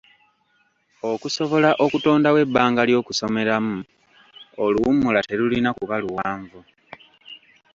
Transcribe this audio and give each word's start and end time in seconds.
Okusobola 1.11 1.69
okutondawo 1.83 2.37
ebbanga 2.45 2.81
ly'okusomeramu 2.89 3.77
oluwummula 4.63 5.19
terulina 5.29 5.69
kuba 5.77 5.95
luwanvu. 6.03 6.59